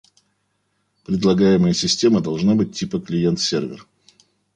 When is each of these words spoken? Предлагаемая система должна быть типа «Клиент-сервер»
Предлагаемая 1.05 1.73
система 1.73 2.21
должна 2.21 2.55
быть 2.55 2.73
типа 2.75 2.99
«Клиент-сервер» 2.99 3.85